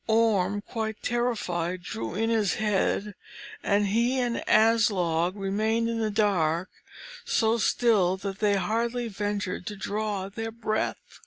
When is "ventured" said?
9.09-9.67